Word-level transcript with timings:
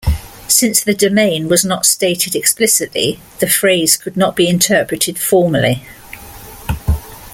Since 0.47 0.81
the 0.81 0.95
domain 0.95 1.47
was 1.47 1.63
not 1.63 1.85
stated 1.85 2.35
explicitly, 2.35 3.19
the 3.39 3.45
phrase 3.47 3.97
could 3.97 4.17
not 4.17 4.35
be 4.35 4.49
interpreted 4.49 5.19
formally. 5.19 5.85